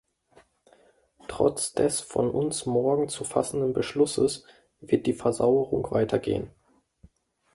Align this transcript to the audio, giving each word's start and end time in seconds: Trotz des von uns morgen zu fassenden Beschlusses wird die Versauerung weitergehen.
Trotz 1.27 1.73
des 1.73 1.99
von 1.99 2.31
uns 2.31 2.65
morgen 2.65 3.07
zu 3.07 3.23
fassenden 3.23 3.71
Beschlusses 3.73 4.47
wird 4.79 5.05
die 5.05 5.13
Versauerung 5.13 5.91
weitergehen. 5.91 6.49